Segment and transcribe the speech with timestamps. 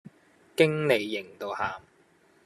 [0.55, 1.79] 經理型到喊